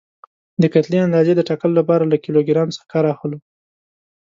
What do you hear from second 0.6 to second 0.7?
د